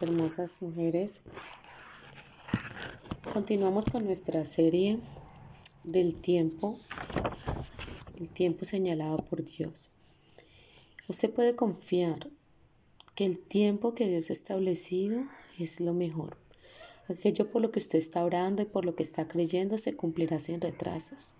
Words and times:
hermosas 0.00 0.60
mujeres. 0.62 1.20
Continuamos 3.32 3.86
con 3.86 4.04
nuestra 4.04 4.44
serie 4.44 5.00
del 5.82 6.14
tiempo, 6.14 6.78
el 8.18 8.30
tiempo 8.30 8.64
señalado 8.64 9.18
por 9.18 9.44
Dios. 9.44 9.90
Usted 11.08 11.30
puede 11.30 11.56
confiar 11.56 12.30
que 13.14 13.24
el 13.24 13.38
tiempo 13.38 13.94
que 13.94 14.08
Dios 14.08 14.30
ha 14.30 14.32
establecido 14.32 15.24
es 15.58 15.80
lo 15.80 15.94
mejor. 15.94 16.36
Aquello 17.08 17.50
por 17.50 17.60
lo 17.60 17.70
que 17.70 17.78
usted 17.78 17.98
está 17.98 18.24
orando 18.24 18.62
y 18.62 18.66
por 18.66 18.84
lo 18.84 18.94
que 18.94 19.02
está 19.02 19.28
creyendo 19.28 19.76
se 19.76 19.94
cumplirá 19.94 20.40
sin 20.40 20.60
retrasos. 20.60 21.34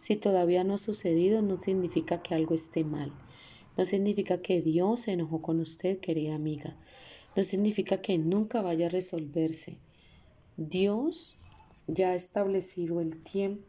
Si 0.00 0.16
todavía 0.16 0.64
no 0.64 0.74
ha 0.74 0.78
sucedido, 0.78 1.42
no 1.42 1.60
significa 1.60 2.22
que 2.22 2.34
algo 2.34 2.54
esté 2.54 2.84
mal. 2.84 3.12
No 3.76 3.84
significa 3.84 4.40
que 4.40 4.60
Dios 4.60 5.02
se 5.02 5.12
enojó 5.12 5.42
con 5.42 5.60
usted, 5.60 5.98
querida 5.98 6.34
amiga. 6.34 6.76
No 7.36 7.42
significa 7.42 8.00
que 8.00 8.16
nunca 8.18 8.62
vaya 8.62 8.86
a 8.86 8.90
resolverse. 8.90 9.76
Dios 10.56 11.36
ya 11.86 12.10
ha 12.10 12.14
establecido 12.14 13.00
el 13.00 13.16
tiempo. 13.22 13.64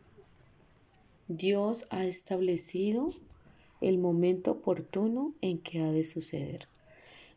Dios 1.27 1.87
ha 1.89 2.05
establecido 2.05 3.07
el 3.81 3.97
momento 3.97 4.51
oportuno 4.51 5.33
en 5.41 5.57
que 5.57 5.79
ha 5.79 5.91
de 5.91 6.03
suceder. 6.03 6.67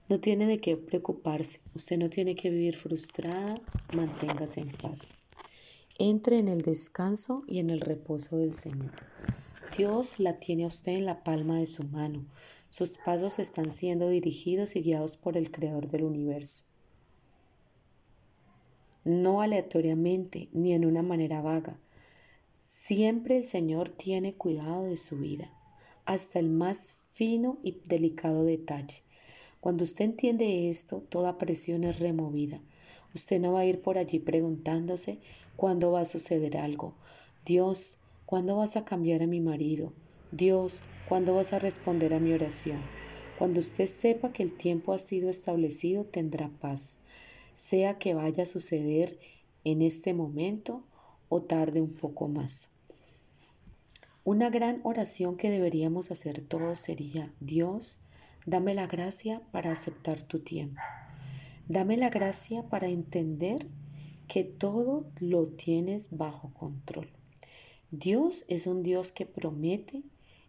No 0.09 0.21
tiene 0.21 0.47
de 0.47 0.59
qué 0.59 0.77
preocuparse. 0.77 1.61
Usted 1.75 1.99
no 1.99 2.11
tiene 2.11 2.35
que 2.35 2.51
vivir 2.51 2.77
frustrada. 2.77 3.55
Manténgase 3.95 4.61
en 4.61 4.73
paz. 4.73 5.19
Entre 5.99 6.39
en 6.39 6.49
el 6.49 6.63
descanso 6.63 7.45
y 7.47 7.59
en 7.59 7.71
el 7.71 7.81
reposo 7.81 8.37
del 8.37 8.53
Señor. 8.53 8.93
Dios 9.77 10.19
la 10.19 10.39
tiene 10.39 10.65
a 10.65 10.69
usted 10.69 10.93
en 10.93 11.05
la 11.05 11.23
palma 11.23 11.59
de 11.59 11.67
su 11.67 11.83
mano. 11.85 12.25
Sus 12.71 12.99
pasos 12.99 13.39
están 13.39 13.71
siendo 13.71 14.09
dirigidos 14.09 14.77
y 14.77 14.83
guiados 14.83 15.17
por 15.17 15.37
el 15.37 15.51
Creador 15.51 15.89
del 15.89 16.05
universo. 16.05 16.65
No 19.05 19.41
aleatoriamente 19.41 20.49
ni 20.53 20.75
en 20.75 20.85
una 20.85 21.03
manera 21.03 21.41
vaga. 21.41 21.79
Siempre 22.63 23.37
el 23.39 23.45
Señor 23.45 23.89
tiene 23.89 24.35
cuidado 24.35 24.85
de 24.85 24.99
su 24.99 25.17
vida, 25.17 25.51
hasta 26.05 26.39
el 26.39 26.51
más 26.51 26.99
fino 27.13 27.59
y 27.63 27.81
delicado 27.87 28.45
detalle. 28.45 29.03
Cuando 29.61 29.85
usted 29.85 30.05
entiende 30.05 30.69
esto, 30.69 31.03
toda 31.09 31.39
presión 31.39 31.85
es 31.85 31.99
removida. 31.99 32.61
Usted 33.15 33.41
no 33.41 33.53
va 33.53 33.61
a 33.61 33.65
ir 33.65 33.81
por 33.81 33.99
allí 33.99 34.19
preguntándose 34.19 35.19
cuándo 35.57 35.91
va 35.91 36.03
a 36.03 36.05
suceder 36.05 36.59
algo. 36.59 36.95
Dios, 37.45 37.97
¿cuándo 38.27 38.57
vas 38.57 38.77
a 38.77 38.85
cambiar 38.85 39.23
a 39.23 39.27
mi 39.27 39.41
marido? 39.41 39.93
Dios, 40.31 40.83
¿cuándo 41.09 41.35
vas 41.35 41.53
a 41.53 41.59
responder 41.59 42.13
a 42.13 42.21
mi 42.21 42.33
oración? 42.33 42.83
Cuando 43.39 43.61
usted 43.61 43.87
sepa 43.87 44.33
que 44.33 44.43
el 44.43 44.53
tiempo 44.53 44.93
ha 44.93 44.99
sido 44.99 45.31
establecido, 45.31 46.05
tendrá 46.05 46.51
paz, 46.61 46.99
sea 47.55 47.99
que 47.99 48.15
vaya 48.15 48.43
a 48.43 48.47
suceder 48.47 49.19
en 49.65 49.81
este 49.81 50.13
momento 50.13 50.83
o 51.29 51.41
tarde 51.41 51.81
un 51.81 51.93
poco 51.93 52.29
más. 52.29 52.69
Una 54.25 54.51
gran 54.51 54.81
oración 54.83 55.37
que 55.37 55.51
deberíamos 55.51 56.11
hacer 56.11 56.43
todos 56.43 56.79
sería, 56.79 57.33
Dios, 57.41 57.99
dame 58.45 58.75
la 58.75 58.87
gracia 58.87 59.41
para 59.51 59.73
aceptar 59.73 60.23
tu 60.23 60.41
tiempo. 60.41 60.81
Dame 61.69 61.97
la 61.97 62.11
gracia 62.11 62.63
para 62.69 62.89
entender 62.89 63.67
que 64.27 64.45
todo 64.45 65.07
lo 65.21 65.47
tienes 65.47 66.09
bajo 66.11 66.53
control. 66.53 67.09
Dios 67.91 68.45
es 68.49 68.67
un 68.67 68.83
Dios 68.83 69.13
que 69.13 69.25
promete 69.25 70.03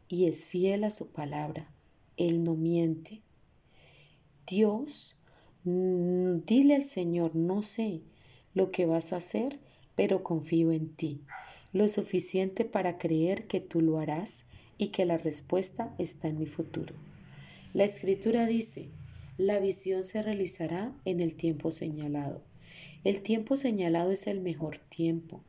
y 0.10 0.26
es 0.26 0.46
fiel 0.46 0.84
a 0.84 0.92
su 0.92 1.08
palabra. 1.08 1.70
Él 2.18 2.44
no 2.44 2.56
miente. 2.56 3.22
Dios, 4.48 5.16
mm, 5.64 6.40
dile 6.46 6.76
al 6.76 6.84
Señor, 6.84 7.36
no 7.36 7.62
sé 7.62 8.02
lo 8.56 8.72
que 8.72 8.88
vas 8.88 9.14
a 9.14 9.18
hacer, 9.18 9.60
pero 9.96 10.24
confío 10.24 10.72
en 10.72 10.90
ti, 10.90 11.22
lo 11.72 11.88
suficiente 11.88 12.66
para 12.66 12.98
creer 12.98 13.46
que 13.46 13.62
tú 13.62 13.82
lo 13.82 14.00
harás 14.00 14.46
y 14.80 14.88
que 14.88 15.06
la 15.06 15.18
respuesta 15.18 15.94
está 16.00 16.28
en 16.28 16.40
mi 16.40 16.48
futuro. 16.48 16.96
La 17.76 17.84
escritura 17.84 18.48
dice, 18.48 18.90
la 19.38 19.60
visión 19.60 20.04
se 20.04 20.24
realizará 20.24 20.92
en 21.06 21.20
el 21.22 21.36
tiempo 21.36 21.70
señalado. 21.70 22.42
El 23.04 23.22
tiempo 23.22 23.56
señalado 23.56 24.12
es 24.12 24.26
el 24.26 24.42
mejor 24.42 24.80
tiempo. 24.80 25.42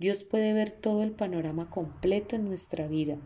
Dios 0.00 0.24
puede 0.24 0.52
ver 0.52 0.72
todo 0.72 1.02
el 1.04 1.12
panorama 1.12 1.70
completo 1.70 2.34
en 2.34 2.44
nuestra 2.44 2.88
vida 2.88 3.16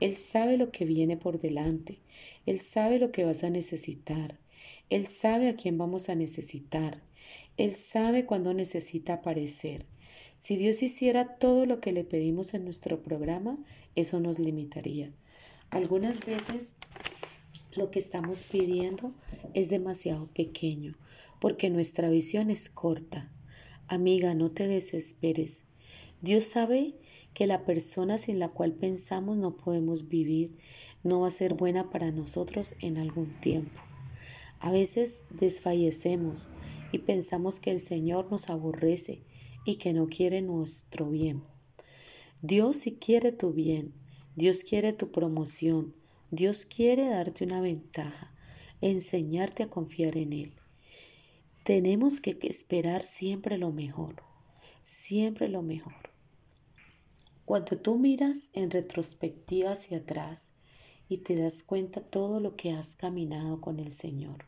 él 0.00 0.16
sabe 0.16 0.56
lo 0.56 0.72
que 0.72 0.86
viene 0.86 1.18
por 1.18 1.38
delante. 1.38 1.98
Él 2.46 2.58
sabe 2.58 2.98
lo 2.98 3.12
que 3.12 3.24
vas 3.24 3.44
a 3.44 3.50
necesitar. 3.50 4.38
Él 4.88 5.06
sabe 5.06 5.48
a 5.48 5.56
quién 5.56 5.76
vamos 5.76 6.08
a 6.08 6.14
necesitar. 6.14 7.02
Él 7.58 7.72
sabe 7.72 8.24
cuándo 8.24 8.54
necesita 8.54 9.14
aparecer. 9.14 9.84
Si 10.38 10.56
Dios 10.56 10.82
hiciera 10.82 11.36
todo 11.36 11.66
lo 11.66 11.80
que 11.80 11.92
le 11.92 12.02
pedimos 12.02 12.54
en 12.54 12.64
nuestro 12.64 13.02
programa, 13.02 13.58
eso 13.94 14.20
nos 14.20 14.38
limitaría. 14.38 15.12
Algunas 15.68 16.24
veces 16.24 16.74
lo 17.72 17.90
que 17.90 17.98
estamos 17.98 18.44
pidiendo 18.44 19.12
es 19.52 19.68
demasiado 19.68 20.28
pequeño, 20.28 20.96
porque 21.40 21.68
nuestra 21.68 22.08
visión 22.08 22.50
es 22.50 22.70
corta. 22.70 23.30
Amiga, 23.86 24.34
no 24.34 24.50
te 24.50 24.66
desesperes. 24.66 25.64
Dios 26.22 26.46
sabe 26.46 26.94
que 27.34 27.46
la 27.46 27.64
persona 27.64 28.18
sin 28.18 28.38
la 28.38 28.48
cual 28.48 28.72
pensamos 28.72 29.36
no 29.36 29.56
podemos 29.56 30.08
vivir 30.08 30.56
no 31.02 31.20
va 31.20 31.28
a 31.28 31.32
ser 31.32 31.54
buena 31.54 31.90
para 31.90 32.10
nosotros 32.10 32.74
en 32.80 32.98
algún 32.98 33.40
tiempo. 33.40 33.80
A 34.58 34.70
veces 34.70 35.26
desfallecemos 35.30 36.48
y 36.92 36.98
pensamos 36.98 37.60
que 37.60 37.70
el 37.70 37.80
Señor 37.80 38.30
nos 38.30 38.50
aborrece 38.50 39.22
y 39.64 39.76
que 39.76 39.92
no 39.92 40.06
quiere 40.06 40.42
nuestro 40.42 41.08
bien. 41.08 41.42
Dios 42.42 42.76
sí 42.78 42.98
quiere 43.00 43.32
tu 43.32 43.52
bien, 43.52 43.94
Dios 44.36 44.62
quiere 44.64 44.92
tu 44.92 45.10
promoción, 45.10 45.94
Dios 46.30 46.66
quiere 46.66 47.08
darte 47.08 47.44
una 47.44 47.60
ventaja, 47.60 48.32
enseñarte 48.80 49.62
a 49.62 49.70
confiar 49.70 50.16
en 50.16 50.32
Él. 50.32 50.52
Tenemos 51.64 52.20
que 52.20 52.38
esperar 52.42 53.04
siempre 53.04 53.58
lo 53.58 53.72
mejor, 53.72 54.22
siempre 54.82 55.48
lo 55.48 55.62
mejor. 55.62 56.09
Cuando 57.50 57.76
tú 57.76 57.98
miras 57.98 58.52
en 58.52 58.70
retrospectiva 58.70 59.72
hacia 59.72 59.98
atrás 59.98 60.52
y 61.08 61.18
te 61.18 61.34
das 61.34 61.64
cuenta 61.64 62.00
todo 62.00 62.38
lo 62.38 62.54
que 62.54 62.70
has 62.70 62.94
caminado 62.94 63.60
con 63.60 63.80
el 63.80 63.90
Señor 63.90 64.44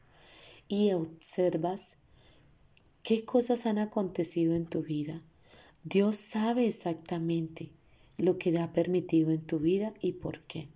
y 0.69 0.93
observas 0.93 1.97
qué 3.03 3.25
cosas 3.25 3.67
han 3.67 3.79
acontecido 3.79 4.55
en 4.55 4.67
tu 4.67 4.85
vida, 4.85 5.21
Dios 5.83 6.15
sabe 6.15 6.69
exactamente 6.69 7.73
lo 8.19 8.39
que 8.39 8.57
ha 8.57 8.73
permitido 8.73 9.33
en 9.33 9.45
tu 9.45 9.59
vida 9.59 9.95
y 10.01 10.13
por 10.13 10.39
qué. 10.43 10.69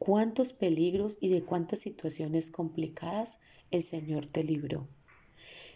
Cuántos 0.00 0.52
peligros 0.52 1.18
y 1.20 1.28
de 1.28 1.44
cuántas 1.44 1.78
situaciones 1.78 2.50
complicadas 2.50 3.38
el 3.70 3.82
Señor 3.82 4.26
te 4.26 4.42
libró. 4.42 4.88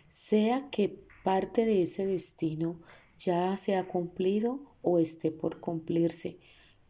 Sea 0.08 0.70
que 0.70 0.99
parte 1.22 1.66
de 1.66 1.82
ese 1.82 2.04
destino 2.04 2.81
ya 3.16 3.56
se 3.56 3.76
ha 3.76 3.87
cumplido 3.87 4.60
o 4.88 5.00
esté 5.00 5.33
por 5.33 5.59
cumplirse. 5.59 6.38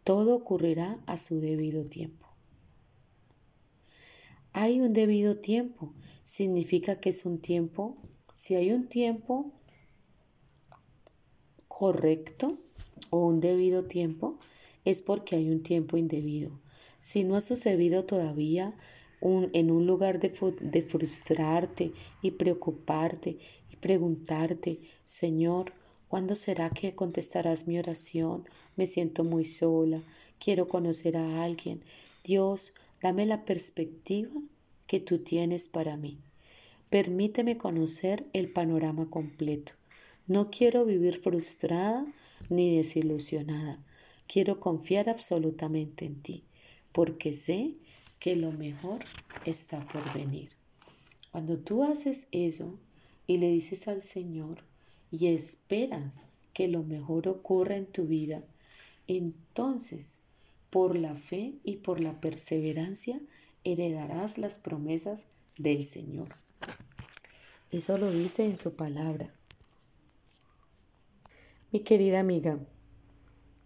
Todo 0.04 0.36
ocurrirá 0.36 1.00
a 1.06 1.16
su 1.16 1.40
debido 1.40 1.86
tiempo. 1.86 2.26
Hay 4.52 4.80
un 4.80 4.92
debido 4.92 5.38
tiempo. 5.38 5.94
Significa 6.22 6.96
que 6.96 7.08
es 7.08 7.24
un 7.24 7.38
tiempo. 7.38 7.96
Si 8.34 8.54
hay 8.54 8.70
un 8.70 8.88
tiempo 8.88 9.50
correcto 11.68 12.58
o 13.08 13.26
un 13.26 13.40
debido 13.40 13.86
tiempo, 13.86 14.38
es 14.84 15.00
porque 15.00 15.36
hay 15.36 15.48
un 15.48 15.62
tiempo 15.62 15.96
indebido. 15.96 16.60
Si 16.98 17.24
no 17.24 17.34
ha 17.34 17.40
sucedido 17.40 18.04
todavía 18.04 18.76
en 19.22 19.70
un 19.70 19.86
lugar 19.86 20.20
de, 20.20 20.28
de 20.60 20.82
frustrarte 20.82 21.92
y 22.20 22.32
preocuparte 22.32 23.38
y 23.70 23.76
preguntarte, 23.76 24.80
Señor, 25.02 25.72
¿Cuándo 26.08 26.36
será 26.36 26.70
que 26.70 26.94
contestarás 26.94 27.66
mi 27.66 27.78
oración? 27.78 28.44
Me 28.76 28.86
siento 28.86 29.24
muy 29.24 29.44
sola, 29.44 30.00
quiero 30.38 30.68
conocer 30.68 31.16
a 31.16 31.42
alguien. 31.42 31.82
Dios, 32.22 32.74
dame 33.02 33.26
la 33.26 33.44
perspectiva 33.44 34.30
que 34.86 35.00
tú 35.00 35.18
tienes 35.18 35.66
para 35.66 35.96
mí. 35.96 36.18
Permíteme 36.90 37.58
conocer 37.58 38.24
el 38.32 38.52
panorama 38.52 39.10
completo. 39.10 39.72
No 40.28 40.50
quiero 40.50 40.84
vivir 40.84 41.16
frustrada 41.16 42.06
ni 42.48 42.76
desilusionada. 42.76 43.82
Quiero 44.28 44.60
confiar 44.60 45.08
absolutamente 45.08 46.04
en 46.04 46.22
ti, 46.22 46.44
porque 46.92 47.32
sé 47.32 47.74
que 48.20 48.36
lo 48.36 48.52
mejor 48.52 49.00
está 49.44 49.80
por 49.80 50.12
venir. 50.14 50.50
Cuando 51.32 51.58
tú 51.58 51.82
haces 51.82 52.28
eso 52.30 52.78
y 53.26 53.38
le 53.38 53.50
dices 53.50 53.88
al 53.88 54.02
Señor 54.02 54.62
y 55.10 55.28
esperas 55.28 56.22
que 56.52 56.68
lo 56.68 56.82
mejor 56.82 57.28
ocurra 57.28 57.76
en 57.76 57.86
tu 57.86 58.06
vida, 58.06 58.42
entonces 59.06 60.18
por 60.70 60.96
la 60.96 61.14
fe 61.14 61.54
y 61.64 61.76
por 61.76 62.00
la 62.00 62.20
perseverancia 62.20 63.20
heredarás 63.64 64.38
las 64.38 64.58
promesas 64.58 65.28
del 65.58 65.84
Señor. 65.84 66.28
Eso 67.70 67.98
lo 67.98 68.10
dice 68.10 68.44
en 68.44 68.56
su 68.56 68.76
palabra. 68.76 69.32
Mi 71.72 71.80
querida 71.80 72.20
amiga, 72.20 72.58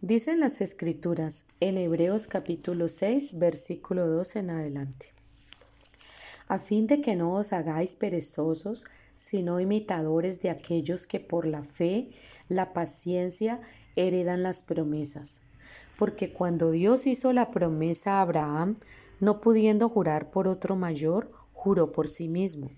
dicen 0.00 0.40
las 0.40 0.60
escrituras 0.60 1.46
en 1.60 1.76
Hebreos 1.76 2.26
capítulo 2.26 2.88
6, 2.88 3.38
versículo 3.38 4.08
2 4.08 4.36
en 4.36 4.50
adelante, 4.50 5.12
a 6.48 6.58
fin 6.58 6.86
de 6.86 7.00
que 7.00 7.14
no 7.14 7.34
os 7.34 7.52
hagáis 7.52 7.96
perezosos, 7.96 8.84
sino 9.20 9.60
imitadores 9.60 10.40
de 10.40 10.48
aquellos 10.48 11.06
que 11.06 11.20
por 11.20 11.46
la 11.46 11.62
fe, 11.62 12.08
la 12.48 12.72
paciencia, 12.72 13.60
heredan 13.94 14.42
las 14.42 14.62
promesas. 14.62 15.42
Porque 15.98 16.32
cuando 16.32 16.70
Dios 16.70 17.06
hizo 17.06 17.34
la 17.34 17.50
promesa 17.50 18.14
a 18.14 18.22
Abraham, 18.22 18.76
no 19.20 19.42
pudiendo 19.42 19.90
jurar 19.90 20.30
por 20.30 20.48
otro 20.48 20.74
mayor, 20.74 21.30
juró 21.52 21.92
por 21.92 22.08
sí 22.08 22.28
mismo, 22.28 22.70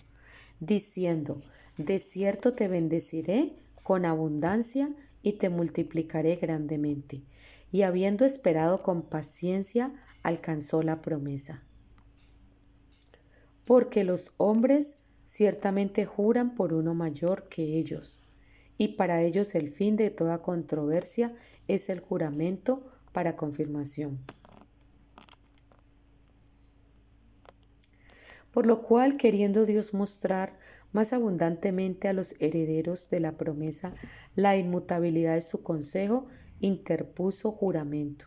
diciendo, 0.58 1.40
de 1.78 2.00
cierto 2.00 2.54
te 2.54 2.66
bendeciré 2.66 3.54
con 3.84 4.04
abundancia 4.04 4.90
y 5.22 5.34
te 5.34 5.48
multiplicaré 5.48 6.34
grandemente. 6.34 7.22
Y 7.70 7.82
habiendo 7.82 8.24
esperado 8.24 8.82
con 8.82 9.02
paciencia, 9.02 9.92
alcanzó 10.24 10.82
la 10.82 11.02
promesa. 11.02 11.62
Porque 13.64 14.02
los 14.02 14.32
hombres 14.38 14.96
ciertamente 15.32 16.04
juran 16.04 16.54
por 16.54 16.74
uno 16.74 16.92
mayor 16.92 17.48
que 17.48 17.78
ellos, 17.78 18.20
y 18.76 18.88
para 18.88 19.22
ellos 19.22 19.54
el 19.54 19.70
fin 19.70 19.96
de 19.96 20.10
toda 20.10 20.42
controversia 20.42 21.32
es 21.68 21.88
el 21.88 22.00
juramento 22.00 22.86
para 23.12 23.34
confirmación. 23.34 24.18
Por 28.52 28.66
lo 28.66 28.82
cual, 28.82 29.16
queriendo 29.16 29.64
Dios 29.64 29.94
mostrar 29.94 30.58
más 30.92 31.14
abundantemente 31.14 32.08
a 32.08 32.12
los 32.12 32.34
herederos 32.38 33.08
de 33.08 33.20
la 33.20 33.38
promesa 33.38 33.94
la 34.34 34.58
inmutabilidad 34.58 35.36
de 35.36 35.40
su 35.40 35.62
consejo, 35.62 36.26
interpuso 36.60 37.52
juramento 37.52 38.26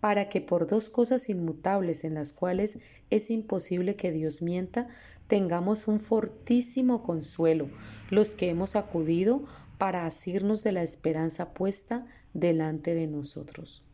para 0.00 0.28
que 0.28 0.40
por 0.40 0.66
dos 0.66 0.90
cosas 0.90 1.28
inmutables 1.28 2.04
en 2.04 2.14
las 2.14 2.32
cuales 2.32 2.78
es 3.10 3.30
imposible 3.30 3.96
que 3.96 4.12
Dios 4.12 4.42
mienta, 4.42 4.88
tengamos 5.28 5.86
un 5.86 6.00
fortísimo 6.00 7.02
consuelo, 7.02 7.68
los 8.10 8.34
que 8.34 8.48
hemos 8.48 8.74
acudido 8.76 9.44
para 9.78 10.06
asirnos 10.06 10.64
de 10.64 10.72
la 10.72 10.82
esperanza 10.82 11.54
puesta 11.54 12.06
delante 12.34 12.94
de 12.94 13.06
nosotros, 13.06 13.84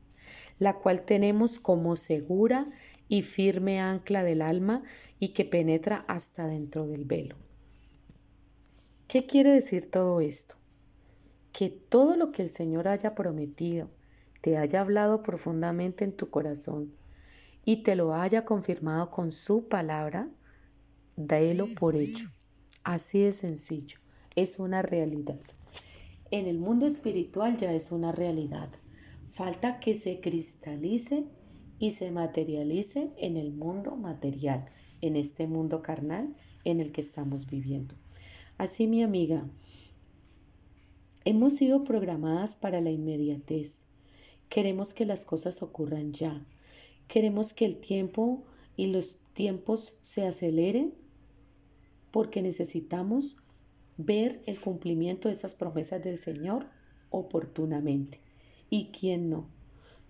la 0.58 0.78
cual 0.78 1.02
tenemos 1.02 1.58
como 1.58 1.96
segura 1.96 2.70
y 3.08 3.22
firme 3.22 3.80
ancla 3.80 4.24
del 4.24 4.40
alma 4.40 4.82
y 5.18 5.28
que 5.28 5.44
penetra 5.44 6.04
hasta 6.08 6.46
dentro 6.46 6.86
del 6.86 7.04
velo. 7.04 7.36
¿Qué 9.08 9.26
quiere 9.26 9.50
decir 9.50 9.90
todo 9.90 10.20
esto? 10.20 10.54
Que 11.52 11.68
todo 11.68 12.16
lo 12.16 12.32
que 12.32 12.42
el 12.42 12.48
Señor 12.48 12.88
haya 12.88 13.14
prometido, 13.14 13.90
te 14.40 14.56
haya 14.56 14.80
hablado 14.80 15.22
profundamente 15.22 16.04
en 16.04 16.16
tu 16.16 16.30
corazón 16.30 16.92
y 17.64 17.82
te 17.82 17.96
lo 17.96 18.14
haya 18.14 18.44
confirmado 18.44 19.10
con 19.10 19.32
su 19.32 19.68
palabra, 19.68 20.28
délo 21.16 21.66
por 21.78 21.96
hecho. 21.96 22.26
Así 22.82 23.20
de 23.20 23.32
sencillo, 23.32 23.98
es 24.36 24.58
una 24.58 24.82
realidad. 24.82 25.40
En 26.30 26.46
el 26.46 26.58
mundo 26.58 26.86
espiritual 26.86 27.56
ya 27.56 27.72
es 27.72 27.92
una 27.92 28.12
realidad. 28.12 28.68
Falta 29.26 29.80
que 29.80 29.94
se 29.94 30.20
cristalice 30.20 31.24
y 31.78 31.92
se 31.92 32.10
materialice 32.10 33.10
en 33.16 33.36
el 33.36 33.52
mundo 33.52 33.96
material, 33.96 34.66
en 35.00 35.16
este 35.16 35.46
mundo 35.46 35.82
carnal 35.82 36.34
en 36.64 36.80
el 36.80 36.92
que 36.92 37.00
estamos 37.00 37.48
viviendo. 37.48 37.94
Así, 38.58 38.86
mi 38.86 39.02
amiga, 39.02 39.48
hemos 41.24 41.54
sido 41.56 41.84
programadas 41.84 42.56
para 42.56 42.80
la 42.80 42.90
inmediatez. 42.90 43.84
Queremos 44.48 44.94
que 44.94 45.06
las 45.06 45.24
cosas 45.24 45.62
ocurran 45.62 46.12
ya. 46.12 46.44
Queremos 47.08 47.52
que 47.52 47.64
el 47.64 47.76
tiempo 47.76 48.44
y 48.76 48.86
los 48.86 49.16
tiempos 49.34 49.94
se 50.00 50.26
aceleren 50.26 50.94
porque 52.14 52.42
necesitamos 52.42 53.38
ver 53.96 54.40
el 54.46 54.60
cumplimiento 54.60 55.26
de 55.26 55.34
esas 55.34 55.56
promesas 55.56 56.04
del 56.04 56.16
Señor 56.16 56.68
oportunamente. 57.10 58.20
¿Y 58.70 58.92
quién 58.92 59.30
no? 59.30 59.48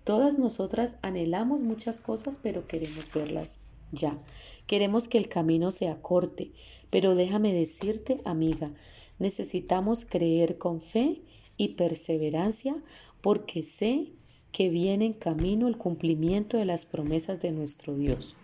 Todas 0.04 0.38
nosotras 0.38 0.98
anhelamos 1.00 1.62
muchas 1.62 2.02
cosas, 2.02 2.38
pero 2.42 2.66
queremos 2.66 3.10
verlas 3.14 3.60
ya. 3.90 4.22
Queremos 4.66 5.08
que 5.08 5.16
el 5.16 5.30
camino 5.30 5.72
sea 5.72 6.02
corte, 6.02 6.52
pero 6.90 7.14
déjame 7.14 7.54
decirte, 7.54 8.20
amiga, 8.26 8.70
necesitamos 9.18 10.04
creer 10.04 10.58
con 10.58 10.82
fe 10.82 11.22
y 11.56 11.68
perseverancia 11.68 12.76
porque 13.22 13.62
sé 13.62 14.12
que 14.52 14.68
viene 14.68 15.06
en 15.06 15.14
camino 15.14 15.68
el 15.68 15.78
cumplimiento 15.78 16.58
de 16.58 16.66
las 16.66 16.84
promesas 16.84 17.40
de 17.40 17.52
nuestro 17.52 17.96
Dios. 17.96 18.36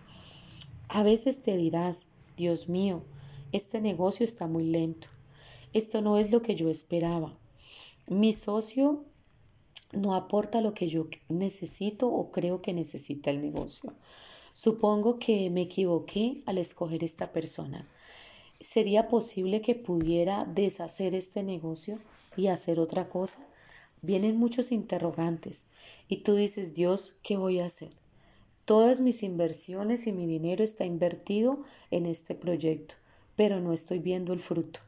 A 0.87 1.03
veces 1.03 1.43
te 1.43 1.55
dirás, 1.57 2.09
Dios 2.35 2.67
mío, 2.67 3.03
este 3.51 3.81
negocio 3.81 4.23
está 4.23 4.47
muy 4.47 4.65
lento. 4.65 5.07
Esto 5.73 6.01
no 6.01 6.17
es 6.17 6.31
lo 6.31 6.41
que 6.41 6.55
yo 6.55 6.69
esperaba. 6.69 7.31
Mi 8.07 8.33
socio 8.33 9.05
no 9.91 10.15
aporta 10.15 10.61
lo 10.61 10.73
que 10.73 10.87
yo 10.87 11.07
necesito 11.29 12.07
o 12.07 12.31
creo 12.31 12.61
que 12.61 12.73
necesita 12.73 13.29
el 13.29 13.41
negocio. 13.41 13.93
Supongo 14.53 15.17
que 15.19 15.49
me 15.49 15.61
equivoqué 15.61 16.41
al 16.45 16.57
escoger 16.57 17.03
esta 17.03 17.31
persona. 17.31 17.87
¿Sería 18.59 19.07
posible 19.07 19.61
que 19.61 19.75
pudiera 19.75 20.43
deshacer 20.45 21.15
este 21.15 21.43
negocio 21.43 21.99
y 22.37 22.47
hacer 22.47 22.79
otra 22.79 23.09
cosa? 23.09 23.47
Vienen 24.01 24.37
muchos 24.37 24.71
interrogantes 24.71 25.67
y 26.07 26.17
tú 26.17 26.35
dices, 26.35 26.73
Dios, 26.73 27.15
¿qué 27.23 27.37
voy 27.37 27.59
a 27.59 27.65
hacer? 27.65 27.89
Todas 28.65 28.99
mis 28.99 29.23
inversiones 29.23 30.05
y 30.07 30.11
mi 30.11 30.27
dinero 30.27 30.63
está 30.63 30.85
invertido 30.85 31.63
en 31.89 32.05
este 32.05 32.35
proyecto, 32.35 32.95
pero 33.35 33.59
no 33.59 33.73
estoy 33.73 33.99
viendo 33.99 34.33
el 34.33 34.39
fruto. 34.39 34.79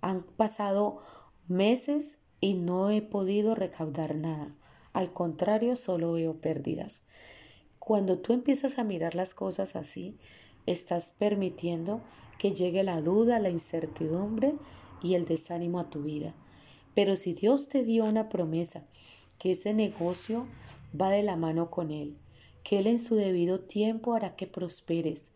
Han 0.00 0.22
pasado 0.22 1.00
meses 1.48 2.18
y 2.40 2.54
no 2.54 2.90
he 2.90 3.02
podido 3.02 3.54
recaudar 3.54 4.14
nada. 4.14 4.54
Al 4.92 5.12
contrario, 5.12 5.76
solo 5.76 6.12
veo 6.12 6.40
pérdidas. 6.40 7.06
Cuando 7.78 8.18
tú 8.18 8.32
empiezas 8.32 8.78
a 8.78 8.84
mirar 8.84 9.14
las 9.14 9.34
cosas 9.34 9.76
así, 9.76 10.16
estás 10.66 11.12
permitiendo 11.12 12.00
que 12.38 12.52
llegue 12.52 12.82
la 12.82 13.00
duda, 13.00 13.38
la 13.38 13.50
incertidumbre 13.50 14.54
y 15.02 15.14
el 15.14 15.24
desánimo 15.24 15.78
a 15.78 15.90
tu 15.90 16.02
vida. 16.02 16.34
Pero 16.94 17.16
si 17.16 17.32
Dios 17.32 17.68
te 17.68 17.84
dio 17.84 18.04
una 18.04 18.28
promesa, 18.28 18.84
que 19.38 19.52
ese 19.52 19.74
negocio 19.74 20.46
va 20.98 21.10
de 21.10 21.22
la 21.22 21.36
mano 21.36 21.70
con 21.70 21.90
Él, 21.90 22.14
que 22.64 22.78
Él 22.78 22.86
en 22.86 22.98
su 22.98 23.14
debido 23.14 23.60
tiempo 23.60 24.14
hará 24.14 24.34
que 24.34 24.46
prosperes, 24.46 25.32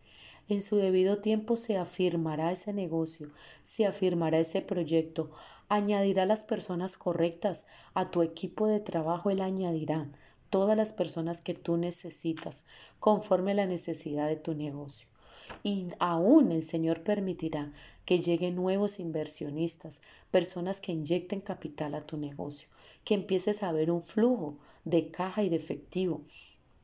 en 0.49 0.61
su 0.61 0.75
debido 0.75 1.19
tiempo 1.19 1.55
se 1.55 1.77
afirmará 1.77 2.51
ese 2.51 2.73
negocio, 2.73 3.27
se 3.63 3.85
afirmará 3.85 4.39
ese 4.39 4.61
proyecto, 4.61 5.31
añadirá 5.69 6.25
las 6.25 6.43
personas 6.43 6.97
correctas 6.97 7.65
a 7.93 8.11
tu 8.11 8.21
equipo 8.21 8.67
de 8.67 8.79
trabajo, 8.79 9.29
Él 9.29 9.41
añadirá 9.41 10.09
todas 10.51 10.75
las 10.75 10.93
personas 10.93 11.41
que 11.41 11.53
tú 11.53 11.77
necesitas 11.77 12.65
conforme 12.99 13.51
a 13.51 13.55
la 13.55 13.65
necesidad 13.65 14.27
de 14.27 14.35
tu 14.35 14.53
negocio. 14.53 15.07
Y 15.63 15.87
aún 15.99 16.51
el 16.51 16.63
Señor 16.63 17.03
permitirá 17.03 17.71
que 18.05 18.19
lleguen 18.19 18.55
nuevos 18.55 18.99
inversionistas, 18.99 20.01
personas 20.29 20.81
que 20.81 20.91
inyecten 20.91 21.41
capital 21.41 21.95
a 21.95 22.05
tu 22.05 22.17
negocio, 22.17 22.67
que 23.03 23.15
empieces 23.15 23.63
a 23.63 23.71
ver 23.71 23.91
un 23.91 24.03
flujo 24.03 24.57
de 24.85 25.09
caja 25.09 25.43
y 25.43 25.49
de 25.49 25.55
efectivo. 25.55 26.21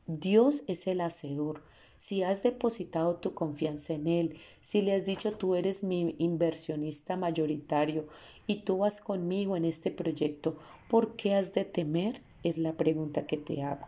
Dios 0.08 0.64
es 0.68 0.88
el 0.88 1.02
hacedor 1.02 1.62
si 1.98 2.22
has 2.22 2.44
depositado 2.44 3.16
tu 3.16 3.34
confianza 3.34 3.94
en 3.94 4.08
Él, 4.08 4.38
si 4.62 4.82
le 4.82 4.94
has 4.94 5.06
dicho 5.06 5.34
tú 5.34 5.56
eres 5.56 5.84
mi 5.84 6.16
inversionista 6.20 7.18
mayoritario 7.18 8.08
y 8.46 8.58
tú 8.58 8.78
vas 8.78 9.02
conmigo 9.02 9.58
en 9.58 9.66
este 9.66 9.92
proyecto, 9.92 10.58
¿por 10.88 11.16
qué 11.16 11.34
has 11.34 11.54
de 11.54 11.66
temer? 11.66 12.22
Es 12.44 12.60
la 12.60 12.78
pregunta 12.78 13.26
que 13.26 13.38
te 13.38 13.64
hago. 13.64 13.88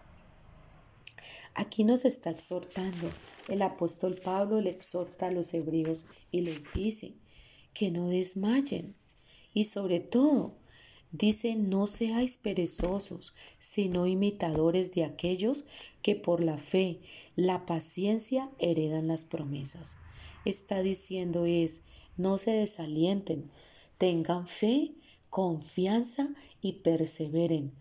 Aquí 1.54 1.84
nos 1.84 2.04
está 2.04 2.32
exhortando. 2.32 3.10
El 3.48 3.62
apóstol 3.62 4.16
Pablo 4.16 4.60
le 4.60 4.72
exhorta 4.72 5.28
a 5.28 5.32
los 5.32 5.54
hebreos 5.54 6.08
y 6.32 6.42
les 6.42 6.74
dice 6.74 7.14
que 7.74 7.92
no 7.92 8.10
desmayen. 8.10 8.96
Y 9.54 9.66
sobre 9.66 10.00
todo, 10.00 10.56
dice, 11.12 11.56
no 11.56 11.88
seáis 11.88 12.38
perezosos, 12.38 13.34
sino 13.58 14.06
imitadores 14.06 14.94
de 14.94 15.04
aquellos 15.04 15.66
que 16.01 16.16
por 16.16 16.44
la 16.44 16.58
fe, 16.58 17.00
la 17.36 17.66
paciencia 17.66 18.50
heredan 18.60 19.08
las 19.08 19.25
promesas. 19.25 19.98
Está 20.46 20.82
diciendo 20.82 21.46
es, 21.46 21.82
no 22.18 22.38
se 22.38 22.51
desalienten, 22.51 23.50
tengan 23.98 24.48
fe, 24.48 24.94
confianza 25.30 26.30
y 26.62 26.74
perseveren. 26.74 27.72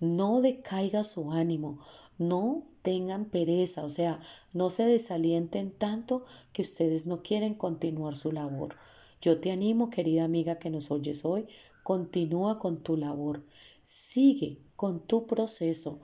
No 0.00 0.40
decaiga 0.40 1.04
su 1.04 1.30
ánimo, 1.32 1.78
no 2.18 2.64
tengan 2.82 3.26
pereza, 3.26 3.84
o 3.84 3.90
sea, 3.90 4.20
no 4.52 4.70
se 4.70 4.84
desalienten 4.84 5.70
tanto 5.70 6.24
que 6.52 6.62
ustedes 6.62 7.06
no 7.06 7.22
quieren 7.22 7.54
continuar 7.54 8.16
su 8.16 8.32
labor. 8.32 8.76
Yo 9.20 9.38
te 9.38 9.50
animo, 9.50 9.90
querida 9.90 10.24
amiga 10.24 10.58
que 10.58 10.70
nos 10.70 10.90
oyes 10.90 11.24
hoy, 11.24 11.46
continúa 11.82 12.58
con 12.58 12.82
tu 12.82 12.96
labor, 12.96 13.42
sigue 13.82 14.58
con 14.76 15.00
tu 15.00 15.26
proceso, 15.26 16.00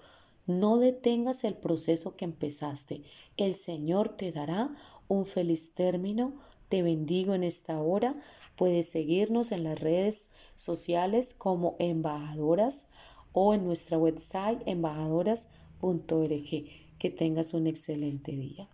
no 0.46 0.78
detengas 0.78 1.42
el 1.42 1.54
proceso 1.54 2.14
que 2.14 2.24
empezaste. 2.24 3.02
El 3.36 3.54
Señor 3.54 4.10
te 4.10 4.30
dará 4.30 4.76
un 5.08 5.26
feliz 5.26 5.74
término. 5.74 6.34
Te 6.68 6.82
bendigo 6.82 7.34
en 7.34 7.42
esta 7.42 7.80
hora. 7.80 8.14
Puedes 8.54 8.88
seguirnos 8.88 9.50
en 9.50 9.64
las 9.64 9.80
redes 9.80 10.30
sociales 10.54 11.34
como 11.34 11.74
embajadoras 11.80 12.86
o 13.32 13.54
en 13.54 13.64
nuestra 13.64 13.98
website 13.98 14.62
embajadoras.org. 14.66 16.64
Que 16.98 17.10
tengas 17.10 17.52
un 17.52 17.66
excelente 17.66 18.32
día. 18.32 18.68